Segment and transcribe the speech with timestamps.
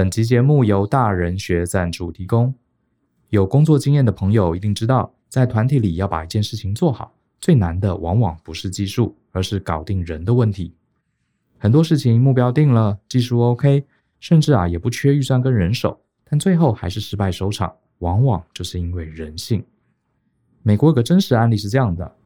[0.00, 2.54] 本集节目由大人学赞助提供。
[3.28, 10.74] 有工作经验的朋友一定知道，在团体里要把一件事情做好，最难的往往不是技术，而是搞定人的问题。
[11.58, 13.84] 很多事情目标定了，技术 OK，
[14.20, 19.62] 甚至啊也不缺预算跟人手，但最后还是失败收场，往往就是因为人性。
[20.62, 22.16] 美国有个真实案例是这样的：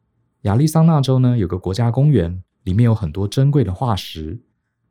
[0.43, 4.39] 亚利桑那州呢有个国家公园，里面有很多珍贵的化石，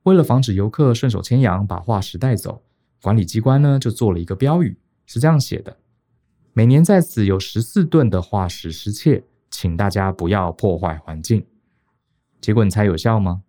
[0.02, 2.62] 为了防止游客顺手牵羊把化石带走，
[3.04, 5.76] 管理机关呢就做了一个标语，是这样写的。
[6.54, 11.44] 每年在此有十四吨的化石失窃，请大家不要破坏环境。
[12.40, 13.42] 结果你猜有效吗？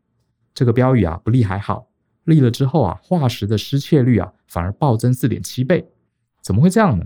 [0.53, 1.88] 这个标语啊不立还好，
[2.25, 5.88] 立了之后啊，化石的失窃率啊反而暴增四点七倍。
[6.41, 7.05] 怎么会这样呢？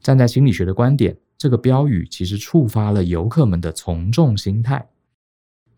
[0.00, 4.88] 站在心理学的观点，这个标语其实触发了游客们的从众心态。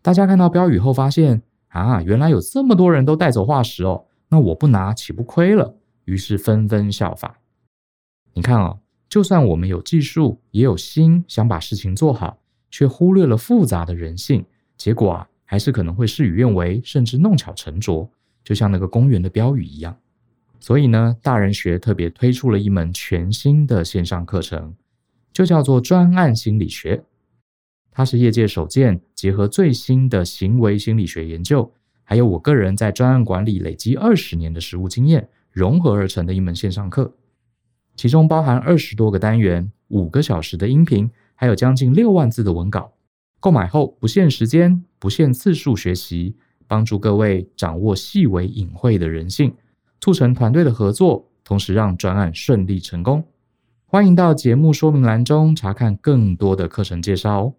[0.01, 5.75] 大家看到标语后发现啊，原来有这么多人都带走化石哦，那我不拿岂不亏了？
[6.05, 7.39] 于是纷纷效法。
[8.33, 12.37] 你看啊、就算我们有技术，也有心想把事情做好，
[12.69, 14.45] 却忽略了复杂的人性，
[14.77, 18.09] 结果啊，还是可能会事与愿违，甚至弄巧成拙，
[18.43, 19.97] 就像那个公园的标语一样。
[20.59, 24.75] 所以呢，大人学特别推出了一门全新的线上课程，
[25.31, 27.03] 就叫做专案心理学。
[27.91, 31.71] 它是业界首见，结合最新的行为心理学研究，
[32.05, 37.13] 还有我个人在专案管理累积二十年的实务经验，融合而成的一门线上课。
[37.95, 42.93] 其中包含二十多个单元、五个小时的音频，还有将近六万字的文稿。
[43.39, 46.35] 购买后不限时间、不限次数学习，
[46.67, 49.53] 帮助各位掌握细微隐晦的人性，
[49.99, 53.23] 促成团队的合作，同时让专案顺利成功。
[53.85, 57.53] 欢迎到节目说明栏中查看更多的课程介绍哦。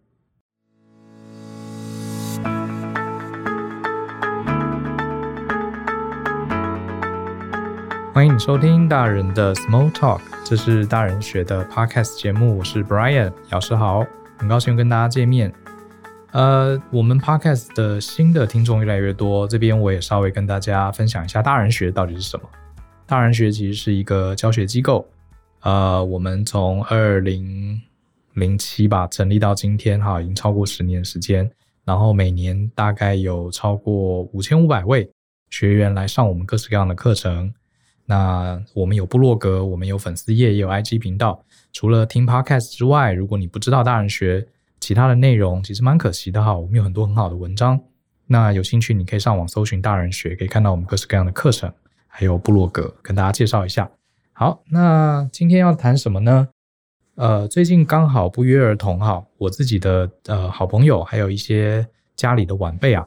[8.16, 14.06] 欢迎收听大人的 Small Talk，这是大人学的 Podcast 节目，我是 Brian，老师好，
[14.38, 15.52] 很高兴跟大家见面。
[16.32, 22.48] 呃，我们 Podcast 的新的听众越来越多，这边我也稍微跟大家分享一下大人学到底是什么。
[23.04, 25.06] 大人学其实是一个教学机构，
[25.60, 27.78] 呃，我们从二零
[28.32, 31.50] 零七吧成立到今天哈，已经超过十年时间，
[31.84, 35.06] 然后每年大概有超过五千五百位
[35.50, 37.52] 学员来上我们各式各样的课程。
[38.06, 41.44] 那我们有部落格，我们有粉丝页，也有 IG 频道。
[41.72, 44.46] 除了听 Podcast 之外，如果你不知道大人学
[44.80, 46.56] 其他的内容，其实蛮可惜的哈。
[46.56, 47.78] 我们有很多很好的文章。
[48.26, 51.72] 那有兴趣，你可以上网搜寻大人学，可以看到我们各式各样的课程，
[52.06, 53.90] 还有部落格，跟大家介绍一下。
[54.32, 56.48] 好，那今天要谈什么呢？
[57.14, 63.06] 呃，最近刚好不约而同哈，我自己的呃好朋友，还有一些家里的晚辈啊，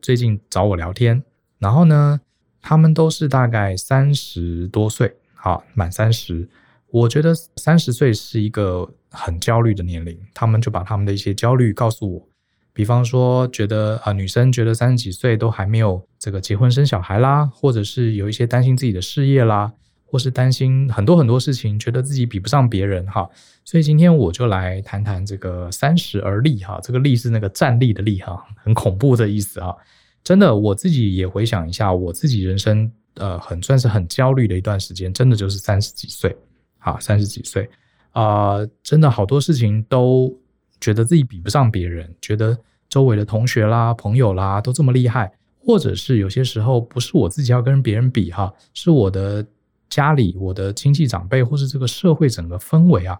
[0.00, 1.22] 最近找我聊天，
[1.58, 2.20] 然后呢，
[2.62, 6.48] 他们都是大概三十多岁，好，满三十。
[6.90, 12.28] 我觉得三十岁是一个很焦虑的年龄，他们就把他们的一些焦虑告诉我。
[12.72, 19.72] 比方说，觉得啊、女生觉得三十几岁都还没有这个结婚生小孩啦，或者是有一些担心自己的事业啦，
[20.04, 23.28] 或是担心很多很多事情，觉得自己比不上别人哈。
[23.64, 29.76] 所以今天我就来谈谈这个三十而立哈，这个立是那个站立的立哈，很恐怖的意思哈。
[30.22, 36.36] 真的，我自己也回想一下，我自己人生，呃，很算是很焦虑的一段时间，真的就是三十几岁，
[36.78, 37.68] 啊，三十几岁，
[38.12, 40.32] 啊、真的好多事情都
[40.80, 42.56] 觉得自己比不上别人，觉得
[42.88, 49.44] 周围的同学啦、朋友啦都这么厉害，或者是有些时候不是我自己要跟别人比哈，是我的
[49.88, 53.18] 家里、我的亲戚长辈，或是这个社会整个氛围啊，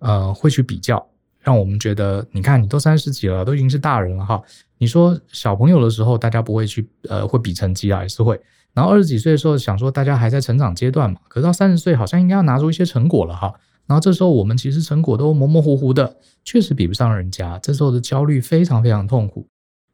[0.00, 1.06] 呃，会去比较。
[1.42, 4.42] 让我们觉得，你看，你都三十几了，都已经是大人了哈。
[4.80, 8.40] 你说小朋友的时候，大家不会去呃，会比成绩啊，还是会。
[8.72, 13.52] 然后二十几岁的时候，想说大家还在成长阶段嘛，可到三十岁，好像应该要拿出一些成果了哈。
[13.86, 17.58] 然后这时候我们其实成果都模模糊糊的，确实比不上人家。
[17.58, 19.46] 这时候的焦虑非常非常痛苦。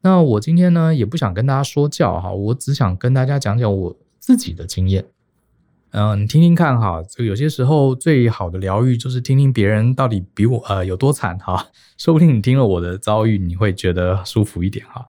[0.03, 5.03] 那我今天呢，也不想跟大家说教哈，我只想跟大家讲讲我自己的经验。
[5.99, 15.07] 嗯，你听听看哈，这个有些时候最好的疗愈就是听听别人到底比我呃有多惨哈， 说不定你听了我的遭遇，你会觉得舒服一点哈。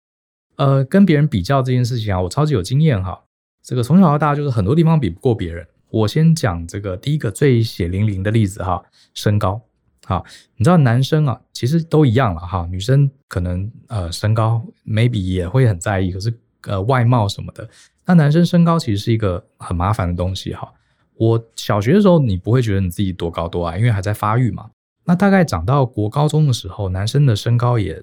[0.57, 3.21] 呃，跟别人比较这件事情啊，我超级有经验哈。
[3.63, 5.67] 这个从小到大就是很多地方比不过别人。
[5.91, 8.83] 我先讲这个第一个最血淋淋的例子哈，
[9.13, 9.61] 身高。
[10.07, 10.25] 好，
[10.57, 16.33] 你知道男生啊，其实都一样了哈，女生可能呃身高 maybe 也会很在意，可是
[16.63, 17.69] 呃外貌什么的。
[18.07, 20.73] 那男生身高其实是一个很麻烦的东西哈。
[21.19, 24.71] 我小学的时候，你不会觉得你自己多高多矮，因为还在发育嘛。
[25.05, 28.03] 那大概长到国高中的时候，男生的身高也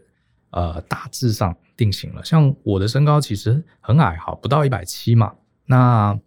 [0.51, 2.23] 呃大致上定型了。
[2.23, 5.33] 像我的身高其实很矮哈，不到一百七嘛。
[5.65, 6.17] 那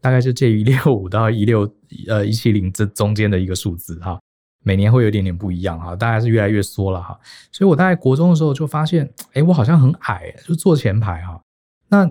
[0.00, 1.70] 大概是介于一六五到一六
[2.08, 4.20] 呃一七零这中间的一个数字哈，
[4.62, 7.18] 每年会有点点不一样哈，大概是越来越缩了哈。
[7.50, 11.40] 所以我大概国中的时候就发现，哎，我好像很矮，就坐前排哈。
[11.88, 12.08] 那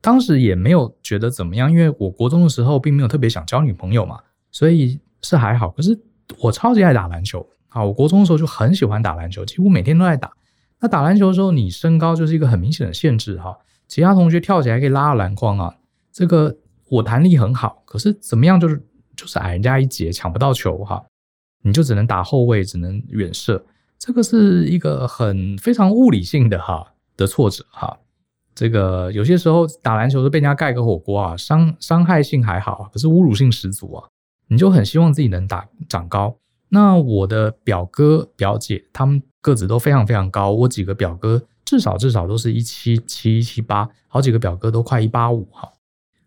[0.00, 4.18] 当时也没有觉得怎么样，因为我国中的时候并没有特别想交女朋友嘛，
[4.50, 5.68] 所以是还好。
[5.70, 5.98] 可是
[6.38, 10.32] 我超级爱打篮球啊，我国中的时候就很喜欢打篮球，几乎每天都在打。
[10.80, 13.58] 那打篮球的时候，你身高就是一个很明显的限制哈。
[13.86, 15.76] 其他同学跳起来可以拉篮筐啊，
[16.10, 16.56] 这个
[16.88, 18.82] 我弹力很好，可是怎么样就是
[19.14, 21.04] 就是矮人家一截，抢不到球哈，
[21.62, 23.62] 你就只能打后卫，只能远射，
[23.98, 27.98] 这个是一个很非常物理性的哈的挫折哈。
[28.60, 34.06] 这个有些时候打篮球都被人家盖个火锅啊，伤伤害性还好，可是侮辱性十足啊，
[34.48, 36.36] 你就很希望自己能打长高。
[36.68, 45.66] 那我的表哥表姐他们个子都非常非常高，我几个表哥至少至少都是一七七一七八，好几个表哥都快一八五哈，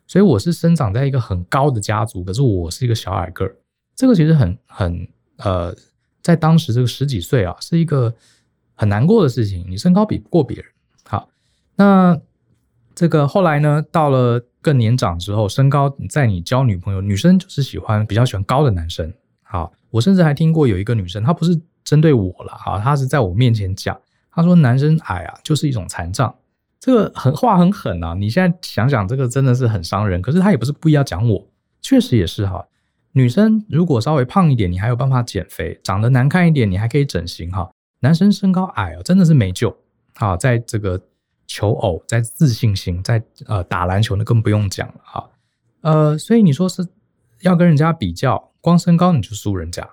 [0.08, 3.56] 所以我是生长在一个很高的家族，可是我是一个小矮个儿，
[3.96, 5.08] 这个其实很很
[5.38, 5.72] 呃，
[6.24, 8.12] 在当时这个十几岁啊，是一个
[8.74, 10.66] 很难过的事情，你身高比不过别人。
[11.76, 12.20] 那
[12.96, 19.12] 这个后来呢，到了更年长之后，身高在你交女朋友，女生就是喜欢比较喜欢高的男生。
[19.42, 24.00] 好，我甚至还听过有一个女生，她不是针对我了哈，她是在我面前讲，
[24.32, 26.34] 她说男生矮啊就是一种残障，
[26.80, 28.14] 这个很话很狠啊。
[28.14, 30.22] 你现在想想，这个真的是很伤人。
[30.22, 31.48] 可是她也不是故意要讲我，
[31.82, 32.66] 确实也是哈。
[33.14, 37.70] 女生如果稍微胖一点，你还有办法减肥；长得难看一点，你还可以整形哈。
[38.00, 39.76] 男生身高矮啊，真的是没救
[40.16, 40.36] 啊。
[40.36, 41.00] 在这个
[41.48, 45.30] 求偶，在自信心，在呃打篮球，那更不用讲了哈。
[45.82, 46.88] 呃，所以你说是
[47.42, 48.52] 要跟人家比较。
[48.62, 49.86] 光身高你就输人家，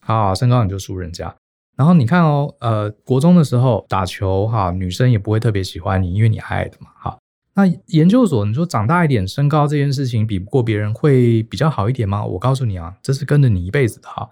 [0.00, 1.34] 啊，身高你就输人家。
[1.74, 7.18] 然后你看哦，呃，国中的时候打球哈，女生也不会特别喜欢你，因为你矮的嘛，哈。
[7.54, 12.22] 那研究所你说长大一点，身高这件事情比不过别人会比较好一点吗？
[12.22, 14.28] 我告诉你啊，这是跟着你一辈子的哈。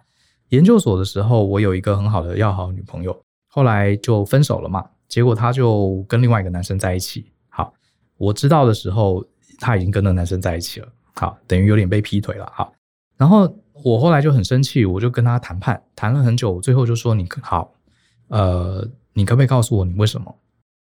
[0.51, 3.19] 研究所的时候，我有一个很好的要好女朋友，
[3.49, 7.31] 后来就分手了嘛，结果她就跟另外一个男生在一起。
[7.51, 7.75] 好，
[8.17, 9.23] 我知道的时候，
[9.59, 12.73] 她已经跟那男生在一起了，好，等于有点被劈腿了，好。
[13.19, 13.55] 然后。
[13.83, 17.73] 我后来就很生气，我就跟他谈判，谈了很久，最后就说：“你好，
[18.29, 20.39] 呃，你可不可以告诉我你为什么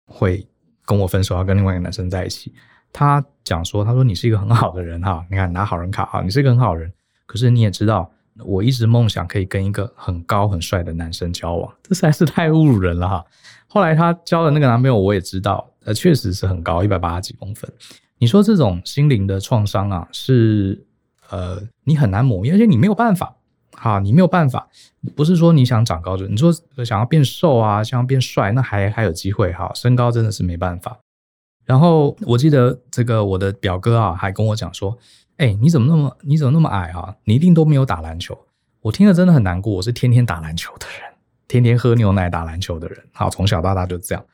[0.06, 0.46] 会
[0.84, 2.54] 跟我分手，要跟另外一个男生在一起？”
[2.94, 6.92] 他讲说：“他说你是一个很好的人哈，你看拿好人卡哈，你是一个很好人。
[7.26, 8.08] 可是你也知道，
[8.44, 13.24] 我一直梦想可以跟一个很高很帅的男生交往，这实在是太侮辱人了哈。”
[13.68, 17.70] 后来他交的那个男朋友，我也知道，呃，确实是很高，一百八十几公分。
[18.18, 20.82] 你说这种心灵的创伤啊，是？
[21.28, 23.34] 呃，你很难磨灭，而且你没有办法，
[23.72, 24.68] 哈，你没有办法，
[25.16, 26.52] 不是说你想长高就，你说
[26.84, 30.96] 想要变瘦啊，想要变帅，那还还有机会哈，身高真的是没办法。
[31.64, 34.96] 然后我记得这个我的表哥啊，还跟我讲说，
[35.36, 37.14] 哎，你怎么那么你怎么那么矮啊？
[37.24, 38.38] 你一定都没有打篮球。
[38.80, 41.12] 我听了真的很难过，我是天天打篮球的人，
[41.48, 44.24] 天天喝牛奶打篮球的人，好，从小到大就这样。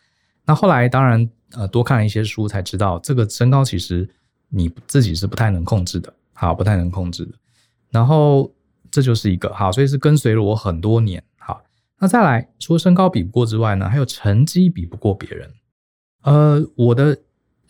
[0.45, 4.09] 那后来当然呃多看了一些书才知道，这个身高其实
[4.49, 6.13] 你自己是不太能控制的。
[6.35, 7.35] 好，不太能控制的，
[7.91, 8.53] 然后
[8.91, 11.23] 这就是一个好，所以是跟随了我很多年。
[11.39, 11.63] 好，
[12.01, 15.49] 那再来，除了身高比不过之外呢，还有成绩比不过别人。
[16.23, 17.17] 呃，我的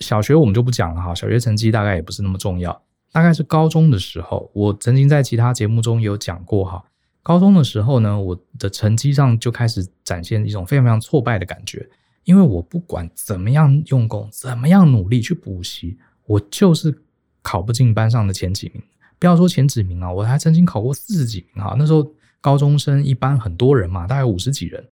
[0.00, 2.82] 小学我们就不讲了哈，小学成绩大概也不是那么重要。
[3.12, 6.82] 大概是高中的时候，我曾经在其他节目中有讲过哈。
[7.22, 11.88] 高中的时候呢，我的成绩上就开始展现一种非常非常挫败的感觉，
[12.24, 17.02] 因为我不管怎么样用功，怎么样努力去补习，我就是。
[17.44, 18.80] 考不进班上的前几名，
[19.18, 21.74] 不要说前几名啊，我还曾经考过四十几名哈。
[21.76, 22.08] 那时候
[22.40, 24.88] 高中生一般很多人嘛，大概五十几人，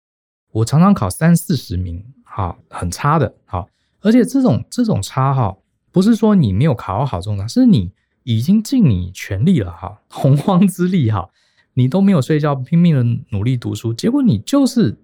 [0.53, 3.67] 我常常考三四十名，哈，很差的，哈。
[4.03, 5.57] 而且这种这种差哈，
[5.91, 7.91] 不是说你没有考好这种差，是你
[8.25, 11.31] 已经尽你全力了哈， 洪荒之力哈，
[11.75, 14.99] 你都没有睡觉，拼命的努力读书，结果你就是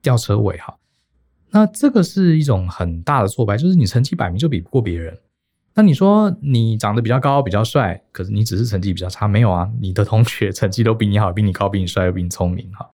[0.00, 0.76] 吊车尾哈。
[1.50, 5.16] 那这个是一种很大的挫败，就是你成绩摆明就比不过别人。
[5.74, 9.70] 那你说你长得比较高，比较帅，可是你只是成绩比较差，没有啊？
[9.80, 12.88] 你的同学成绩都比你好，比你高，比你帅，又比你聪明哈。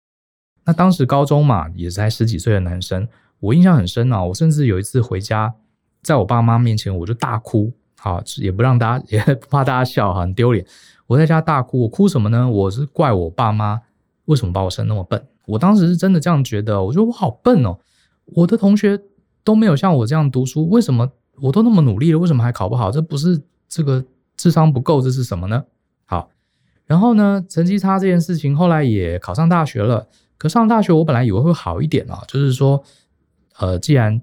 [0.66, 3.08] 那当时高中嘛，也是才十几岁的男生，
[3.40, 4.24] 我印象很深啊。
[4.24, 5.54] 我甚至有一次回家，
[6.02, 10.66] 在我爸妈面前，我就大哭，好，也不让大家， 也不怕大家笑，很丢脸。
[11.08, 12.50] 我在家大哭，我哭什么呢？
[12.50, 13.82] 我是怪我爸妈
[14.26, 15.22] 为什么把我生那么笨。
[15.46, 17.78] 我当时是真的这样觉得，我觉得我好笨哦，
[18.26, 19.00] 我的同学
[19.44, 21.12] 都没有像我这样读书，为什么？
[21.42, 22.92] 我都那么努力了，为什么还考不好？
[22.92, 24.04] 这不是这个
[24.36, 25.64] 智商不够，这是什么呢？
[26.06, 26.30] 好，
[26.86, 30.08] 然后呢，成绩差这件事情，后来也考上大学了。
[30.38, 32.84] 可上大学，我本来以为会好一点啊，就是说，
[33.58, 34.22] 呃，既然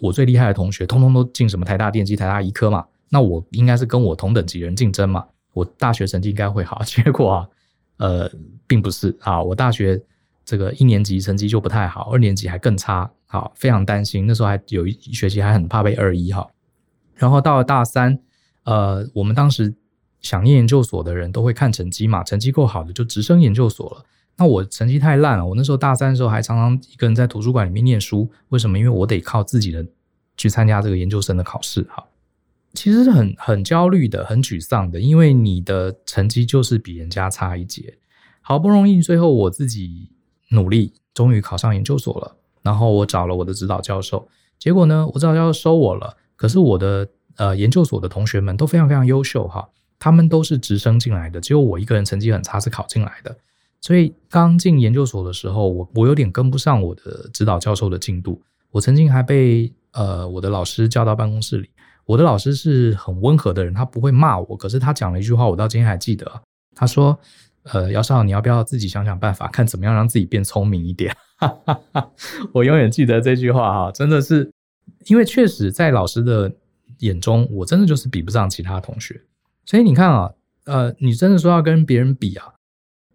[0.00, 6.82] 我最厉害的同学通通都进什么台大电机、台大医科嘛，那我应该是跟我同等级人竞争嘛，我大学成绩应该会好。
[6.86, 7.48] 结果啊，
[7.96, 8.30] 呃，
[8.66, 10.00] 并不是啊，我大学
[10.44, 14.26] 这个一年级成绩就不太好，二年级还更差，好，非常担心。
[14.26, 16.48] 那时候还有一学期还很怕被二一哈。
[17.14, 18.18] 然后到了大三，
[18.64, 19.74] 呃，我们当时
[20.20, 24.04] 想念研究所的人都会看成绩嘛，成绩够好的就直升研究所了。
[24.36, 28.30] 那我成绩太烂了，我那时候大三的时候还常常一个人在图书馆里面念书。
[28.50, 28.78] 为什么？
[28.78, 29.84] 因为我得靠自己的
[30.36, 32.04] 去参加这个研究生的考试哈。
[32.78, 37.98] 其实很很焦虑的，很沮丧的，因为你的成绩就是比人家差一截。
[38.40, 40.12] 好不容易最后我自己
[40.50, 42.36] 努力，终于考上研究所了。
[42.62, 44.28] 然后我找了我的指导教授，
[44.60, 46.16] 结果呢，我指导教授收我了。
[46.36, 49.68] 可是我的呃研究所的同学们都非常非常优秀哈，
[49.98, 53.36] 他们都是直升进来的，只有我一个人成绩很差，是考进来的。
[53.80, 58.40] 所以刚进研究所的时候，我我有点跟不上我的指导教授的进度。
[58.70, 61.68] 我曾经还被呃我的老师叫到办公室里。
[62.08, 64.56] 我的老师是很温和的人，他不会骂我。
[64.56, 66.40] 可是他讲了一句话，我到今天还记得。
[66.74, 67.18] 他说
[67.70, 71.14] ：“呃，姚少，你要不要自己想想办法，看怎么样让自己变聪明一点？”，
[72.52, 74.50] 我永远记得这句话哈，真的是，
[75.04, 76.50] 因为确实在老师的
[77.00, 79.20] 眼中，我真的就是比不上其他同学。
[79.66, 80.32] 所以你看啊，
[80.64, 82.54] 呃，你真的说要跟别人比啊？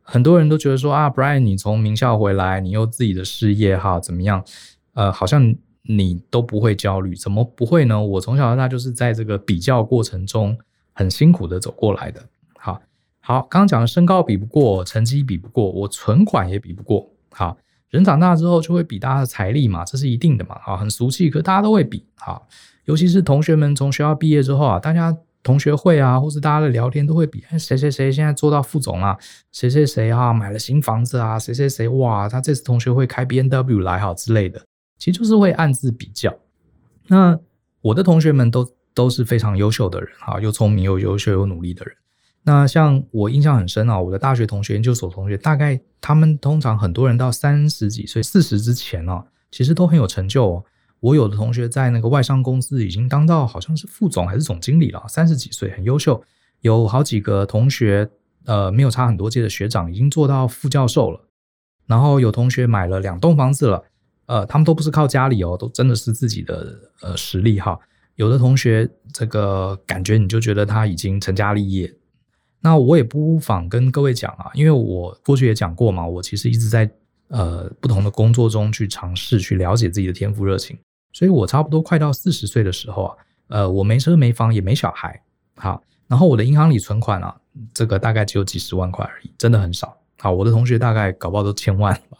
[0.03, 4.45] 很多人都觉得说啊，Brian，你从名校回来，你又自己的事业哈，怎么样？
[4.93, 5.55] 呃，好像
[5.87, 8.01] 你都不会焦虑，怎么不会呢？
[8.01, 10.57] 我从小到大就是在这个比较过程中
[10.93, 12.21] 很辛苦的走过来的。
[12.57, 12.81] 好，
[13.19, 17.09] 好，刚刚讲的身高比不过，成绩比不过，我存款也比不过。
[17.31, 17.57] 好，
[17.89, 20.57] 人长大之后就会比大家的财力嘛，这是一定的嘛。
[20.61, 22.05] 好，很俗气，可大家都会比。
[22.15, 22.47] 好，
[22.85, 25.17] 尤其是同学们从学校毕业之后啊，大家。
[25.45, 29.17] 同学会啊，或是大家的聊天都会比，谁谁谁现在做到副总啊，
[29.51, 34.61] 谁谁谁啊买了新房子啊，谁谁谁哇，他这次同学会开 B N W 来好之类的，
[35.03, 36.33] 其实就是会暗自比较。
[37.07, 37.37] 那
[37.81, 41.93] 我的同学们都都是非常优秀的人哈，又聪明又优秀又努力的人。
[42.43, 50.63] 那像我印象很深啊，我的大学同学、研究所同学，大概他们通常很多人到三十几岁、四十之前啊，其实都很有成就哦。
[51.01, 56.23] 我有的同学在那个外商公司已经当到好像是副总还是总经理了，三十几岁很优秀。
[56.61, 58.09] 有好几个同学，
[58.45, 61.19] 呃，没有差很多届的学长已经做到副教授了。
[61.87, 63.83] 然后有同学买了两栋房子了，
[64.25, 67.79] 呃，他们都不是靠家里哦，都真的是自己的呃实力哈。
[68.15, 71.93] 有的同学这个感觉你就觉得他已经成家立业。
[72.61, 76.89] 那我也不妨跟各位讲啊，因为我过去也讲过嘛，我其实一直在
[77.27, 80.77] 呃不同的工作中去尝试去了解自己的天赋热情。
[81.11, 83.17] 所以我差不多快到四十岁的时候啊，
[83.49, 85.21] 呃，我没车没房也没小孩，
[85.55, 87.35] 好，然后我的银行里存款啊，
[87.73, 89.95] 这个大概只有几十万块而已，真的很少。
[90.19, 92.17] 好，我的同学大概搞不好都千万吧。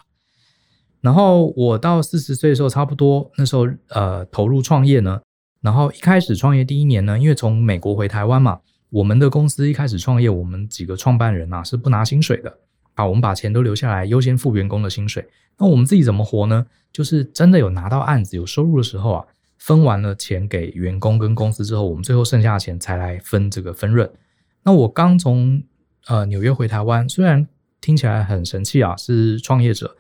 [1.04, 5.22] 然后我到四十岁的时候，差不多那时候呃投入创业呢，
[5.60, 12.58] 然后一开始创业第一年呢，因为从美国回台湾嘛，我们的公司一开始创业，我们几个创办人啊是不拿薪水的，
[12.94, 15.28] 啊，我们把钱都留下来，优先付员工的薪水。
[15.58, 16.66] 那我们自己怎么活呢？
[16.94, 19.26] 就是真的有拿到案子、有收入的时候啊，
[19.58, 24.10] 分完了钱给员工跟公司之后，我们最后剩下的钱才来分这个分润。
[24.64, 25.62] 那我刚从
[26.08, 27.46] 呃纽约回台湾，虽然
[27.82, 29.98] 听起来很神气啊，是创业者，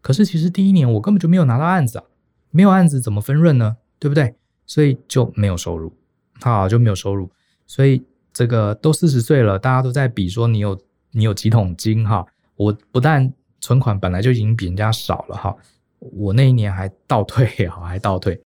[0.00, 2.04] 可是其实第一年我根本就没有拿到案子啊，
[2.50, 3.76] 没有案子怎么分润呢？
[3.98, 4.34] 对不对？
[4.66, 5.92] 所以就没有收入，
[6.40, 7.30] 好，就没有收入。
[7.66, 8.02] 所以
[8.32, 10.80] 这个都四十岁了，大家都在比说你有
[11.12, 12.24] 你有几桶金哈，
[12.56, 15.54] 我不但存款本来就已经比人家少了哈。
[15.98, 18.40] 我那一年还倒退哈， 还倒退，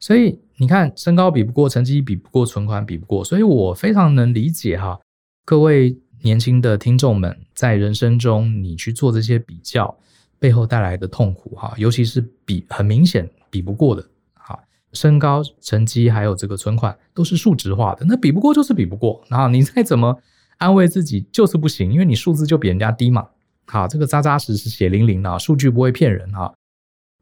[0.00, 5.00] 所以你看，身高比不过，成绩比不过，存款比不过，所以我非常能理解哈，
[5.46, 9.96] 各位年轻的听众们，在人生中你去做这些比较
[10.44, 20.14] 背后带来的痛苦哈，尤其是比很明显比不过的哈，身高、成绩还有这个存款都是数值化的，那比不过就是比不过，然后 你再怎么
[20.58, 23.26] 安慰自己就是不行，因为你数字就比人家低嘛，
[23.64, 26.52] 好，这个扎扎实实血淋淋的数据不会骗人哈。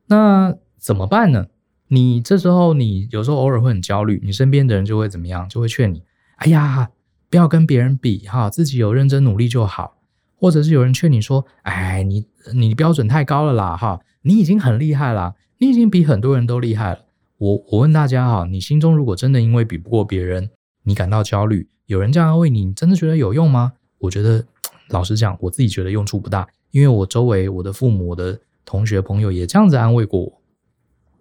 [0.06, 1.46] 那怎么办呢？
[1.86, 5.48] 你这时候，你有时候偶尔会很焦虑，你身边的人就会怎么样？
[5.48, 6.02] 就会劝你
[6.42, 6.90] ：“哎呀，
[7.30, 9.98] 不要跟别人比哈，自己有认真努力就好。”
[10.42, 17.04] 或者是有人劝你说：“哎，你你标准太高了啦哈，你已经很厉害了，你已经比很多人都厉害了。”
[17.38, 20.50] 我我问大家哈，你心中如果真的因为比不过别人，
[20.82, 23.74] 你感到焦虑，有人这样安慰你，你真的觉得有用吗？
[23.98, 24.44] 我觉得，
[24.90, 28.40] 老实讲，我自己觉得用处不大，因为我周围我的父母我的。
[28.64, 30.40] 同学朋友也这样子安慰过我，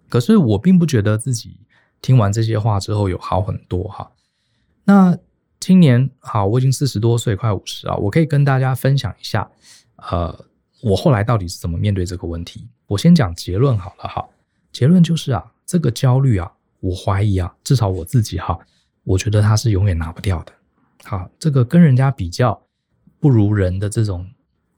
[0.08, 1.58] 可是我并不觉得自己
[2.00, 4.12] 听完这些话之后有好很多哈。
[4.84, 5.18] 那
[5.62, 9.48] 今年好，我已经四十多岁，快五十啊，我可以跟大家分享一下，
[9.94, 10.44] 呃，
[10.82, 12.66] 我后来到底是怎么面对这个问题。
[12.88, 14.28] 我先讲结论好了哈，
[14.72, 16.50] 结论就是啊，这个焦虑啊，
[16.80, 18.58] 我怀疑啊，至少我自己哈，
[19.04, 20.52] 我觉得它是永远拿不掉的。
[21.04, 22.60] 好，这个跟人家比较
[23.20, 24.28] 不如人的这种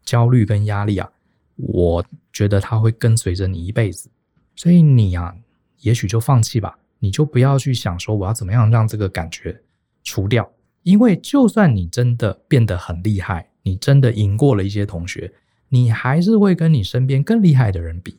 [0.04, 1.10] 焦虑跟压力啊，
[1.56, 4.10] 我觉得他会跟随着你一辈子。
[4.54, 5.34] 所以你啊，
[5.78, 9.58] 也许就放弃吧，你就不要去想说我要怎么样让这个感觉
[10.02, 10.46] 除掉，
[10.84, 15.32] 因为就算你真的变得很厉害，你真的赢过了一些同学，
[15.68, 18.16] 你还是会跟你身边更厉害的人比。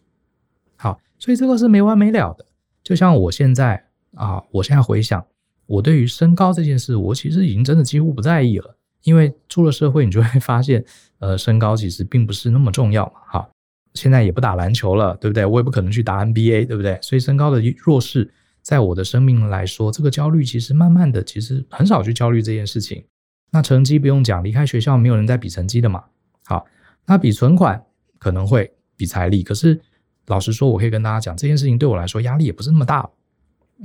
[0.76, 2.46] 好，所以这个是没完没了的。
[2.84, 3.82] 就像我现在
[4.16, 5.26] 啊，我现在回想，
[5.66, 10.84] 我对于身高这件事，我其实已经真的几乎不在意了，因为出了社会，你就会发现，
[11.20, 13.14] 呃，身高其实并不是那么重要嘛。
[13.28, 13.50] 好。
[13.94, 15.46] 现在也不打篮球了，对不对？
[15.46, 17.00] 我也不可能去打 NBA，对不对？
[17.02, 18.30] 所以身高的弱势，
[18.66, 23.06] 在我的生命来说，这个焦虑其实慢慢的，其实很少去焦虑这件事情。
[23.52, 26.04] 那成绩不用讲，离开学校没有人在比成绩的嘛。
[26.46, 26.66] 好，
[27.06, 27.82] 那比存款
[28.18, 29.80] 可能会比财力，可是
[30.26, 33.08] 老实说，我可以跟大家讲，这件事情对我来说压力也不是那么大。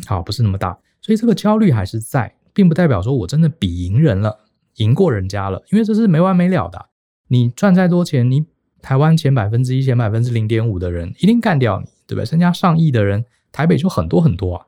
[0.06, 4.40] 好，不是那么大，所以这个焦虑还是在，并不代表说我真的比赢人了，
[4.76, 6.86] 赢过人家了，因为这是没完没了的。
[7.28, 8.46] 你赚再多钱，你。
[8.82, 12.24] 台湾前百分之一、前百分之零点五的人一定干掉你，对不对？
[12.24, 14.66] 身家上亿的人，台北就很多很多啊。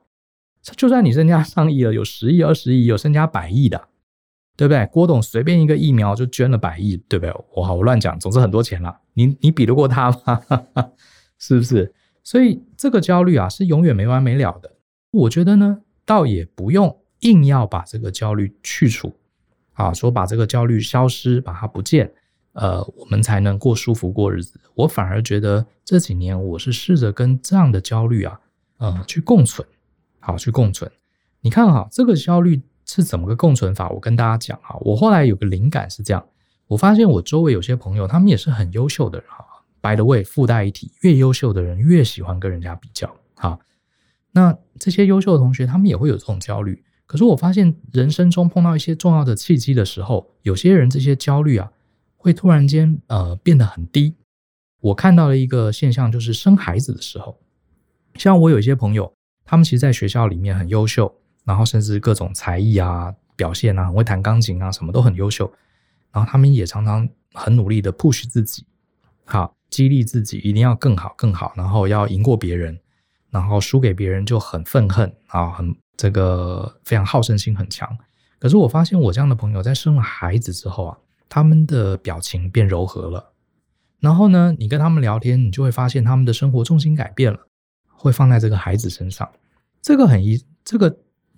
[0.62, 3.88] 就算你身家上亿了，有十亿、二十亿，有身家百亿的，
[4.56, 4.86] 对不对？
[4.86, 7.34] 郭董随便一个疫苗就捐了百亿，对不对？
[7.54, 9.00] 我好，我乱讲，总之很多钱了。
[9.14, 10.40] 你你比得过他吗？
[11.38, 11.92] 是不是？
[12.22, 14.70] 所以这个焦虑啊，是永远没完没了的。
[15.10, 19.12] 我觉得呢，倒也不用硬要把这个焦虑去除
[19.72, 22.12] 啊，说把这个焦虑消失，把它不见。
[22.52, 24.60] 呃，我们才能过舒服过日子。
[24.74, 28.38] 我反而觉得这几年我是试着跟这样的焦虑啊，
[28.78, 29.66] 呃，去共存，
[30.22, 30.90] 好，去共存。
[31.42, 33.90] 你看哈，这个焦虑是怎么个共存法？
[33.90, 36.24] 我跟大家讲哈，我后来有个灵感是这样，
[36.68, 39.44] 我发现我周围有些朋友，他们也是很优秀的人哈。
[39.82, 43.14] By the way，附带一提，越优秀的人越喜欢跟人家比较。
[43.34, 43.58] 哈，
[44.30, 46.82] 那这些优秀的同学，他们也会有这种焦虑。
[47.04, 51.70] 可是我发现人生中碰到一些重要的契机的时候，有些人这些焦虑啊。
[52.24, 54.14] 会突然间呃变得很低。
[54.78, 57.36] 我看到了一个现象，就是生孩子的时候，
[58.14, 59.12] 像我有一些朋友，
[59.44, 61.12] 他们其实在学校里面很优秀，
[61.44, 65.52] 然后甚至各种才艺啊、表现啊，很会弹钢琴啊，什么都很优秀。
[66.12, 68.66] 然后他们也常常很努力的 push 自己，
[69.24, 72.78] 好，激励自己一定要更好更好，然后要赢过别人，
[73.30, 77.96] 然后输给别人就很愤恨啊，很这个非常好胜心很强。
[78.38, 80.98] 可是我发现我这样的朋友在生了孩子之后啊。
[81.34, 83.32] 他们的表情变柔和了，
[84.00, 87.38] 然后呢，你跟他们聊天，你就会发现他们的生活重心改变了，
[88.02, 89.28] 会放在这个孩子身上。
[89.80, 90.94] 这个很一，这个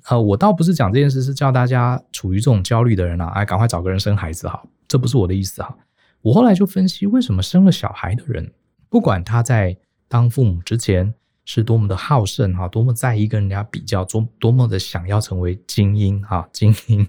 [0.09, 5.77] 呃，我倒不是讲这件事是叫大家处于这种焦虑的人啊，哎，赶快找个人生孩子哈，这不是我的意思哈。
[6.21, 8.53] 我后来就分析，为什么生了小孩的人，
[8.89, 9.77] 不管他在
[10.09, 17.07] 当父母之前是多么的好胜哈，多么在意跟人家比较，多多么的想要成为精英哈，精英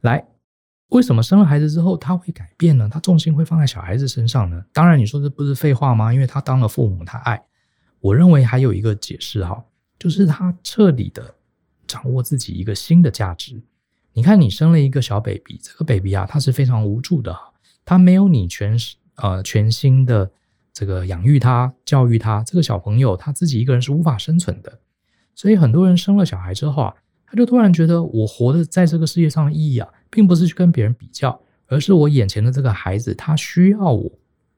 [0.00, 0.24] 来。
[0.88, 2.88] 为什么生了孩子之后他会改变呢？
[2.92, 4.62] 他重心会放在小孩子身上呢？
[4.72, 6.12] 当然，你说这不是废话吗？
[6.12, 7.42] 因为他当了父母，他爱。
[8.02, 9.64] 我认为还有一个解释哈，
[9.98, 11.34] 就是他彻底的
[11.86, 13.62] 掌握自己一个新的价值。
[14.12, 17.34] 你看，你生了一个小 baby，这个 baby 啊，他是非常无助的，
[17.82, 18.76] 他没有你全
[19.14, 20.30] 呃全心的
[20.70, 24.80] 这个养育他、教育他，这个小朋友他自己一个人是无法生存的。
[25.34, 29.88] 所以很多人生了小孩之后啊，他就突然觉得我活的在这个世界上的意义啊。
[30.14, 34.12] 并不是去跟别人比较，而是我眼前的这个孩子，他需要我。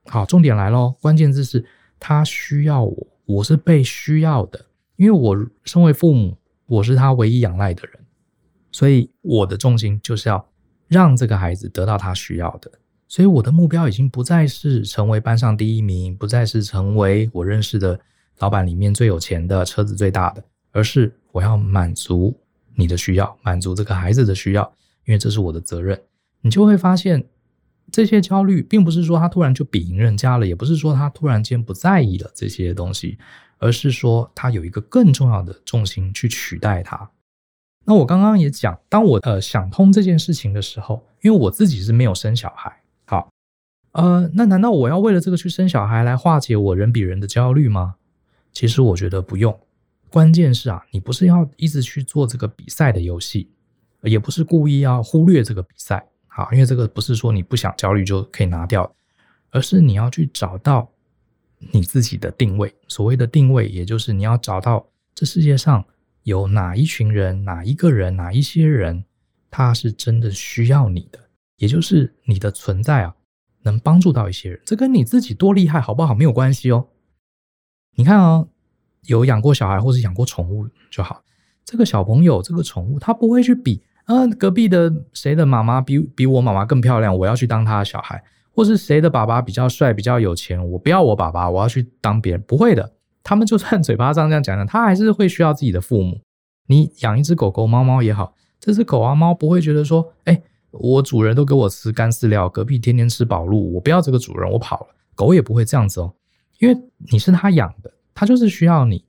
[0.06, 1.64] 好，重点来咯，关键字是
[2.00, 8.00] 他需要我，我是被需要的，因为我身为父母，我是他唯一仰赖的人，
[8.70, 10.46] 所以我的重心就是要
[10.88, 12.70] 让这个孩子得到他需要的。
[13.06, 17.98] 所以我的目标已经不再是成为班上第一名，不再是成为我认识的
[18.38, 22.36] 老板里面最有钱的、车子最大的，而是我要满足
[22.74, 24.72] 你的需要，满足这个孩子的需要。
[25.06, 26.00] 因为这是我的责任，
[26.40, 27.22] 你就会发现
[27.90, 33.18] 这些焦虑，并不是说他突然就比赢人家了，也不是说他突然间不在意了这些东西，
[33.58, 37.10] 而是说他有一个更重要的重心去取代它。
[37.84, 43.28] 那我刚刚也讲，当我呃想通这件事情的时候，因为我自己是没有生小孩，好，
[43.92, 47.96] 呃，那难道我要为了这个去生小孩来化解我人比人的焦虑吗？
[48.52, 49.58] 其实我觉得不用，
[50.10, 53.50] 关键是啊，你不是要一直去做这个比赛的游戏。
[54.02, 58.92] 也不是故意要忽略这个比赛，好，因为这个不是说你不想焦虑就可以拿掉，
[59.50, 60.90] 而是你要去找到
[61.70, 62.74] 你自己的定位。
[62.88, 65.84] 所谓的定位，也就是你要找到这世界上
[66.24, 69.04] 有哪一群人、哪一个人、哪一些人，
[69.48, 71.20] 他是真的需要你的，
[71.58, 73.14] 也就是你的存在啊，
[73.62, 74.60] 能帮助到一些人。
[74.66, 76.88] 这跟你自己多厉害好不好没有关系哦。
[77.94, 78.48] 你看哦，
[79.02, 81.22] 有养过小孩或是养过宠物就好。
[81.64, 92.92] 这个小朋友这个宠物，他不会去比啊，隔壁的谁的妈妈比比我妈妈更漂亮，我要去当他的小孩，或是谁的爸爸比较帅、比较有钱，我不要我爸爸，我要去当别人，不会的。
[93.22, 96.20] 他们就算嘴巴上这样讲讲，他还是会需要自己的父母。
[96.66, 104.86] 你养一只狗狗、猫猫也好，这只狗啊、猫不会觉得说，哎，我主人都给我吃干饲料，隔壁天天吃饱路，我不要这个主人，我跑了。
[105.14, 106.12] 狗也不会这样子哦，
[106.58, 106.78] 因为
[107.10, 109.02] 你是他养的，他就是需要你。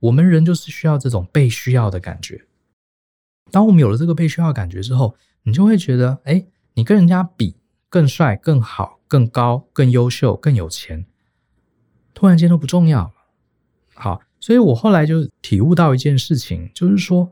[0.00, 2.40] 我们人就是需要这种被需要的感觉。
[3.50, 7.56] 当我们有了这个被需要的感觉之后，你就会觉得，哎，你跟人家比
[7.88, 11.04] 更帅、更好、更高、更优秀、更有钱，
[12.14, 13.12] 突然间都不重要了。
[13.94, 17.30] 好，所以我后来就体悟到一件事情，就是说，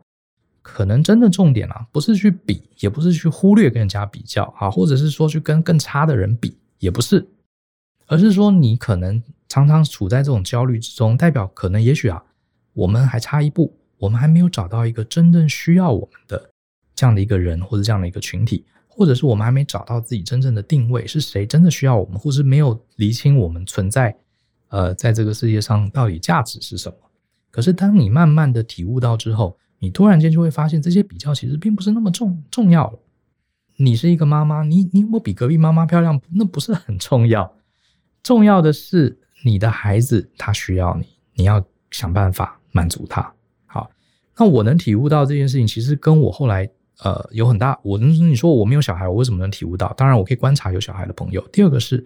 [0.61, 7.27] 可能真的重点啊，不是去比，也不是去忽略跟人家比较，啊，或者是说去跟更差的人比，也不是，
[8.07, 12.23] 而是说你可能常常处在这种焦虑之中，代表可能也许啊，
[12.75, 16.51] 我们还差一步，我们还没有找到一个真正需要我们的
[16.95, 24.17] 这样的一个人，或者这样的一个群体，或者是我们还没找到自己真正的定位，是谁真的需要我们，或是没有厘清我们存在。
[24.69, 26.97] 呃，在这个世界上到底价值是什么？
[27.51, 32.99] 可是当你慢慢的体悟到之后，你突然间就会发现，这些比较其实并不是那么重重要了。
[33.77, 37.57] 你是一个妈妈，你你我比隔壁妈妈漂亮，那不是很重要。
[38.23, 43.33] 重要的是你的孩子他需要你，你要想办法满足他。
[44.39, 46.69] 那我能体悟到这件事情，其实跟我后来
[47.01, 47.79] 呃有很大。
[47.83, 49.93] 我能你说我没有小孩，我为什么能体悟到？
[49.97, 51.41] 当然，我可以观察有小孩的朋友。
[51.49, 52.05] 第二个是。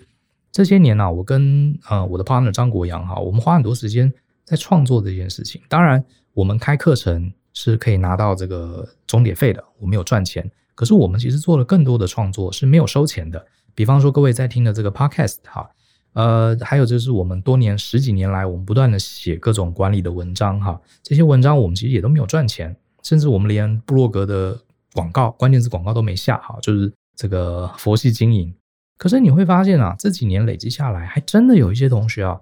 [0.54, 4.12] 这些年呢、我跟呃我的 partner 张国阳哈，我们花很多时间
[4.44, 5.58] 在创作这件事情。
[5.66, 10.46] 当然，我们开课程是可以拿到这个终点费的，我们有赚钱。
[10.74, 13.42] 可是我们其实做了更多的创作是没有收钱的。
[13.74, 15.66] 比方说，各位在听的这个 podcast 哈，
[16.14, 24.61] 呃，还有就是我们多年十几年来，我们不断的写各种管理的文章哈，这些文章我们其实也都没有赚钱，甚至我们连部落格的
[24.92, 28.55] 广告、关键字广告都没下哈，就是这个佛系经营。
[28.98, 32.40] 可是你会发现啊，这几年累积下来，还真的有一些同学啊，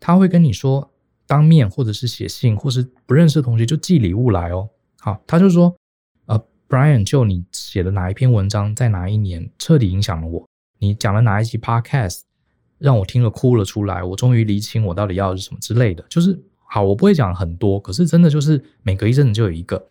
[0.00, 0.90] 他会跟你说，
[1.26, 4.68] 当面或者是写信，或是不认识的同学就寄礼物来哦。
[4.98, 5.76] 好，他就说，
[6.26, 10.44] 呃，Brian，就你写的哪一篇文章，在哪一年彻底影响了我？
[10.78, 12.20] 你讲了哪一期 Podcast，
[12.78, 14.02] 让我听了哭了出来？
[14.02, 16.04] 我终于理清我到底要是什么之类的。
[16.08, 19.88] 就是好，我不会讲很多，可是真的就是每隔一阵子就有一个，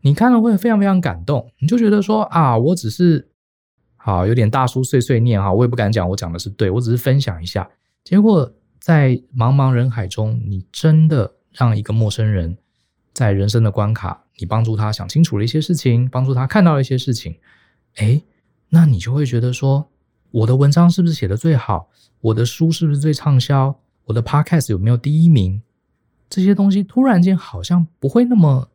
[0.00, 3.28] 你看了会非常非常感动，你就觉得说啊，我只是。
[3.96, 7.66] 好，有点大叔碎碎念哈，我也不敢讲我讲的是对，我只是分享一下。
[8.04, 12.58] 结果在茫茫人海中，你真的让一个陌生人
[13.14, 17.36] 在人生的关卡，你帮助他想清楚了一些事情，帮助他看到了一些事情，
[17.94, 18.22] 诶，
[18.68, 19.88] 那你就会觉得说，
[20.34, 21.88] 我的文章是不是写的最好？
[22.20, 23.78] 我的书是不是最畅销？
[24.04, 25.62] 我的 podcast 有没有第一名？
[26.28, 28.68] 这些东西突然间好像不会那么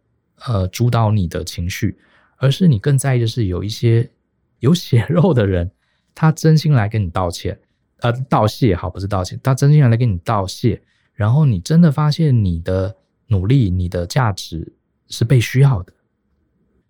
[0.46, 2.00] 呃主导你的情绪，
[2.38, 4.10] 而是你更在意的是有一些。
[4.60, 5.72] 有血肉的人，
[6.14, 7.58] 他真心来跟你道歉，
[8.02, 10.82] 呃，道谢好，不是道歉，他真心来跟你道谢，
[11.14, 12.94] 然后你真的发现你的
[13.28, 14.74] 努力，你的价值
[15.08, 15.94] 是被需要的，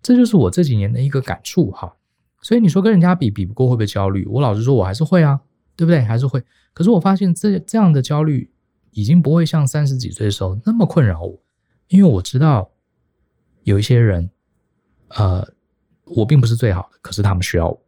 [0.02, 1.94] 这就是我这几年的一个感触哈。
[2.40, 4.24] 所以你说跟人家比比不过会不会焦虑？
[4.26, 5.40] 我老实说，我还是会啊，
[5.76, 6.00] 对不对？
[6.00, 6.42] 还是会。
[6.72, 8.50] 可是我发现这这样的焦虑
[8.90, 11.38] 已经不会像三十几岁的时候那么困扰我，
[11.88, 12.70] 因为我知道
[13.62, 14.30] 有一些人，
[15.08, 15.46] 呃。
[16.16, 17.82] 我并不是最好的，可是他们需要我。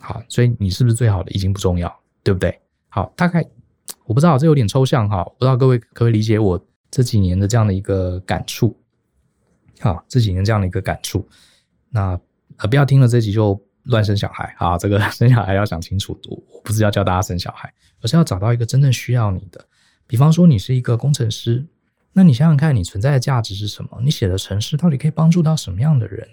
[0.00, 2.60] 好，所以你是不是最好的已经不重要，对不对？
[2.88, 3.48] 好，大概
[4.06, 8.76] 我不知道，这有点抽象哈，不知道各位可不可以理解我这几年的这样的一个感触？
[9.78, 11.24] 好，这几年这样的一个感触。
[11.90, 12.18] 那
[12.58, 14.78] 呃，不要听了这集就乱生小孩 啊！
[14.78, 19.64] 这个 生小孩要想清楚，我不是要教大家生小孩，而是要找到一个真正需要你的。
[20.06, 21.66] 比方说，你是一个工程师，
[22.12, 24.00] 那你想想看，你存在的价值是什么？
[24.02, 26.28] 你写的程式到底可以帮助到什么样的人？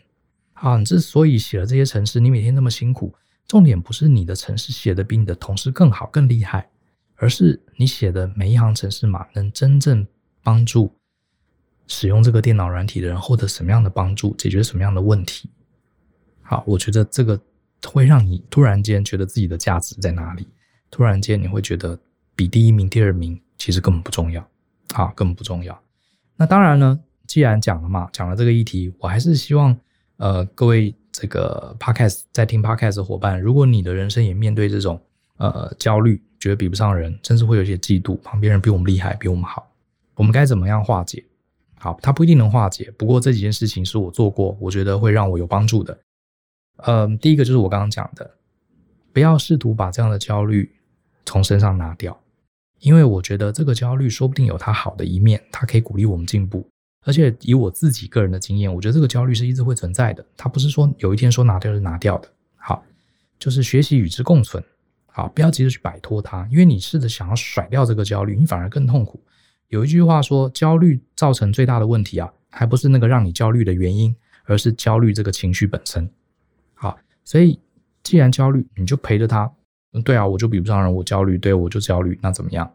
[0.54, 3.14] 啊，你之所以写了这些程式，你每天那么辛苦，
[3.48, 6.70] 重点不是你的程式写的比你的同事更好、更厉害，
[7.16, 10.08] 而是你写的每一行程式码能真正
[10.42, 10.96] 帮助
[11.88, 15.50] 使用这个电脑软体的人获得什么样的帮助，解决什么样的问题。
[16.44, 17.40] 好，我觉得这个
[17.88, 20.48] 会让你突然间觉得自己的价值在哪里，
[20.92, 21.98] 突然间你会觉得
[22.36, 24.48] 比第一名、第二名其实根本不重要，
[24.94, 25.82] 啊，根本不重要。
[26.36, 29.76] 那当然呢，既然讲了嘛，讲了这个议题，我还是希望。
[30.18, 35.02] 呃，各位这个 podcast 在听 podcast 的伙伴，如果你的人生也面对这种
[35.38, 39.68] 呃焦虑，觉得比不上人，甚至会有些嫉妒，旁边人比我们厉害，比我们好，
[40.16, 41.26] 我们该怎么样化解？
[41.80, 45.98] 好，它不一定能化解，不过这几件事情是我做过，我觉得会让我有帮助的。
[46.86, 48.30] 嗯、第一个就是我刚刚讲的，
[49.12, 50.72] 不要试图把这样的焦虑
[51.26, 52.20] 从身上拿掉，
[52.80, 56.68] 因为我觉得这个焦虑说不定有它好的一面，它可以鼓励我们进步。
[57.06, 62.30] 而且以我自己个人的经验，我觉得这个焦虑是一直会存在的，它不是说有一天说拿掉就拿掉的。
[62.56, 62.84] 好，
[63.38, 64.64] 就是学习与之共存。
[65.08, 69.22] 好，不要急着去摆脱它，因为你试着想要甩掉这个焦虑，你反而更痛苦。
[69.68, 74.16] 有一句话说，焦虑造成最大的问题啊，还不是那个让你焦虑的原因，
[74.46, 76.10] 而是焦虑这个情绪本身。
[77.24, 77.60] 所以
[78.04, 79.52] 既然焦虑，你就陪着他。
[80.04, 82.72] 对啊，我就比不上人，我焦虑，对，我就焦虑，那怎么样？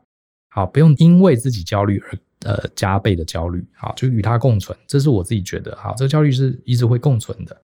[0.51, 3.67] 好，不用因为自己焦虑而呃加倍的焦虑。
[3.75, 5.77] 好，就与他共存，这是我自己觉得。
[5.77, 7.61] 好，这个焦虑是一直会共存的。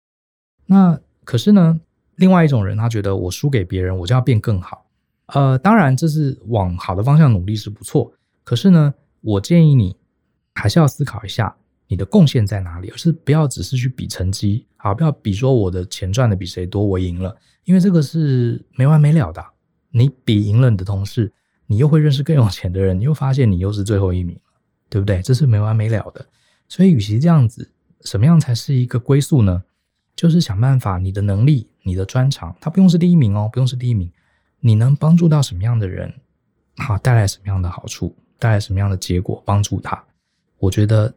[0.66, 1.80] 那可是呢？
[2.18, 4.86] 另外一种人，他觉得我输给别人，我就要变更好。
[5.28, 8.14] 呃，当然这是往好的方向努力是不错。
[8.44, 9.96] 可是呢，我建议你
[10.54, 11.56] 还是要思考一下
[11.88, 14.66] 你的贡献在哪里，而是不要只是去比成绩。
[14.78, 19.44] 好，不要比说我的钱赚的比谁多，我赢了，因为这个是没完没了的。
[19.92, 21.32] 你比赢了你的同事，
[21.68, 24.40] 你又会认识更有钱的人，你又发现你又是最后一名，
[24.90, 25.22] 对不对？
[25.22, 26.26] 这是没完没了的。
[26.68, 29.64] 所以，与其这样子，什么样才是一个归宿呢？
[30.16, 34.12] 就是想办法，你的能力、你的专长，他不用是第一名哦，不用是第一名，
[34.60, 36.14] 你能帮助到什么样的人，
[36.78, 40.04] 好，带来什么样的好处，带来什么样的结果，帮助他，
[40.58, 41.14] 我觉得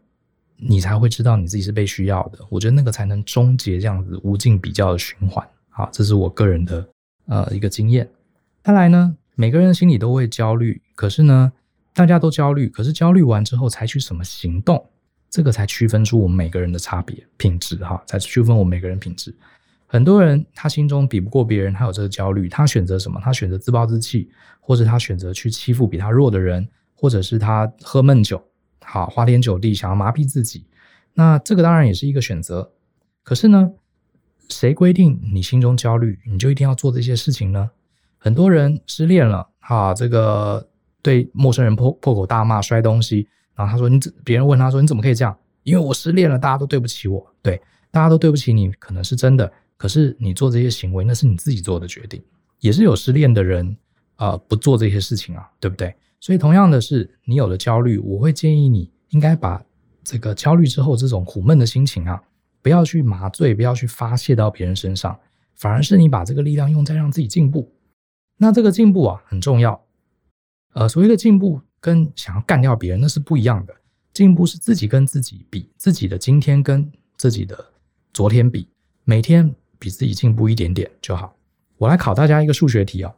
[0.56, 2.38] 你才会知道你自己是被需要的。
[2.48, 5.46] 我觉得那个才能终结这样子无尽比较的循环。
[5.68, 6.88] 好，这是我个人的
[7.26, 8.08] 呃一个经验。
[8.64, 11.52] 再来呢，每个人心里都会焦虑，可是呢，
[11.94, 14.84] 大家都焦虑，可是焦虑完之后采取什么行动？
[15.28, 19.34] 这个才区分出我们每个人的差别品质哈，才区分我们每个人品质。
[19.86, 23.20] 很多人他心中比不过别人，他有这个焦虑，他选择什么？
[23.22, 28.42] 他选择自暴自弃，或者他选择去欺负比他弱的人，或者是他喝闷酒，
[28.86, 30.64] 好花天酒地，想要麻痹自己。
[31.14, 32.72] 那这个当然也是一个选择。
[33.22, 33.72] 可是呢，
[34.48, 37.70] 谁规定你心中焦虑，你就一定要做这些事情呢？
[38.18, 40.68] 很多人失恋了，哈，这个
[41.02, 43.28] 对陌生人破破口大骂，摔东西。
[43.54, 47.34] 然后他说：“你怎？”别人问他说：“你怎么可以这样？”因为我失恋了，大家都对不起我。
[47.42, 49.50] 对，大家都对不起你，可能是真的。
[49.76, 52.22] 可是你做这些行为，那是你自己做的决定。
[52.60, 53.76] 也是有失恋的人，
[54.16, 55.94] 呃，不做这些事情啊，对不对？
[56.20, 59.64] 所以同样的是，你有了焦虑，我会建议你应该把
[60.02, 62.22] 这个焦虑之后这种苦闷的心情啊，
[62.62, 65.18] 不要去麻醉，不要去发泄到别人身上，
[65.54, 67.72] 反而是你把这个力量用在让自己进步。
[68.38, 69.84] 那这个进步啊，很重要。
[70.74, 71.60] 呃，所谓的进步。
[71.78, 73.72] 跟想要干掉别人那是不一样的，
[74.12, 77.64] 进步是自己跟自己比，自己的今天跟自己的
[78.12, 78.68] 昨天比，
[79.04, 81.36] 每天比自己进步一点点就好。
[81.76, 83.14] 我来考大家一个数学题啊，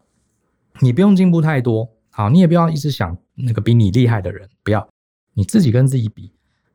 [0.80, 4.88] 你不用进步太多，好，你也不要一直想那个比你厉害的人，不要，
[5.34, 6.32] 你自己跟自己比，